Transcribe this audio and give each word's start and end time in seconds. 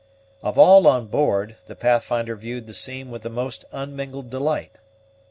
Of 0.41 0.57
all 0.57 0.87
on 0.87 1.05
board, 1.09 1.57
the 1.67 1.75
Pathfinder 1.75 2.35
viewed 2.35 2.65
the 2.65 2.73
scene 2.73 3.11
with 3.11 3.21
the 3.21 3.29
most 3.29 3.65
unmingled 3.71 4.31
delight. 4.31 4.79